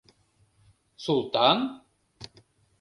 «Султан?! 1.03 1.57